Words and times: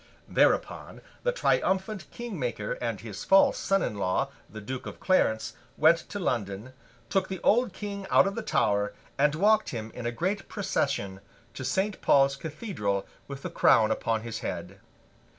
Thereupon, 0.27 1.01
the 1.21 1.31
triumphant 1.31 2.09
King 2.09 2.39
Maker 2.39 2.71
and 2.81 2.99
his 2.99 3.23
false 3.23 3.59
son 3.59 3.83
in 3.83 3.99
law, 3.99 4.29
the 4.49 4.59
Duke 4.59 4.87
of 4.87 4.99
Clarence, 4.99 5.53
went 5.77 5.99
to 6.09 6.17
London, 6.17 6.73
took 7.07 7.27
the 7.27 7.39
old 7.41 7.71
King 7.71 8.07
out 8.09 8.25
of 8.25 8.33
the 8.33 8.41
Tower, 8.41 8.93
and 9.19 9.35
walked 9.35 9.69
him 9.69 9.91
in 9.93 10.07
a 10.07 10.11
great 10.11 10.49
procession 10.49 11.19
to 11.53 11.63
Saint 11.63 12.01
Paul's 12.01 12.35
Cathedral 12.35 13.05
with 13.27 13.43
the 13.43 13.51
crown 13.51 13.91
upon 13.91 14.21
his 14.23 14.39
head. 14.39 14.79